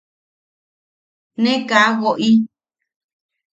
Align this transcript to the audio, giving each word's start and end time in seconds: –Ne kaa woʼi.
–Ne 1.41 1.53
kaa 1.69 1.87
woʼi. 2.01 2.29